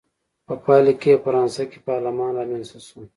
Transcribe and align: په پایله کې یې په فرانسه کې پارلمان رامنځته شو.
په 0.47 0.53
پایله 0.65 0.93
کې 1.01 1.09
یې 1.13 1.17
په 1.19 1.21
فرانسه 1.23 1.63
کې 1.69 1.79
پارلمان 1.89 2.31
رامنځته 2.39 2.79
شو. 2.87 2.99